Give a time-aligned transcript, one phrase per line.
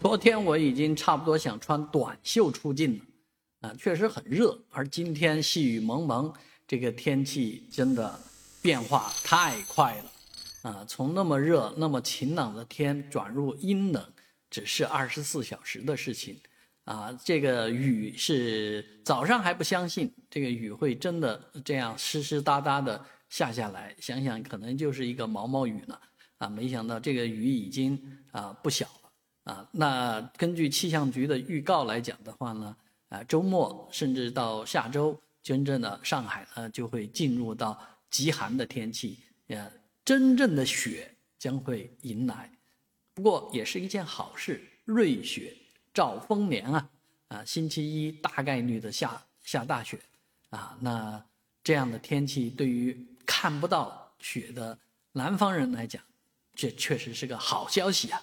[0.00, 2.96] 昨天我已经差不多想穿短袖出镜
[3.60, 4.56] 了，啊，确实很热。
[4.70, 6.32] 而今天细雨蒙蒙，
[6.68, 8.18] 这个天气真的
[8.62, 14.02] 变化太快了，啊，从那么热、那么晴朗的天转入阴冷，
[14.48, 16.40] 只是二十四小时的事情，
[16.84, 25.98] 啊，这个雨是早上还不相信这个雨会真的这样湿湿哒哒的下下来，想想可能就是一个毛毛雨呢，
[26.38, 29.07] 啊，没想到这个雨已经啊不小了。
[29.48, 32.76] 啊，那根据气象局的预告来讲的话呢，
[33.08, 37.80] 啊，周末甚至到下周，真正的上海呢就会进入到
[38.10, 39.72] 极寒的天气，呃，
[40.04, 42.52] 真正的雪将会迎来。
[43.14, 45.56] 不过也是一件好事，瑞雪
[45.94, 46.90] 兆丰年啊，
[47.28, 49.98] 啊，星期一大概率的下下大雪，
[50.50, 51.24] 啊，那
[51.64, 54.78] 这样的天气对于看不到雪的
[55.12, 56.02] 南方人来讲，
[56.54, 58.22] 这确实是个好消息啊。